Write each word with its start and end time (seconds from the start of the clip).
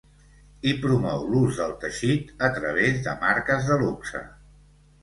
I 0.69 0.71
promou 0.85 1.27
l'ús 1.33 1.59
del 1.61 1.75
teixit 1.85 2.35
a 2.49 2.51
través 2.59 2.99
de 3.05 3.17
marques 3.27 3.71
de 3.71 3.79
luxe. 3.87 4.29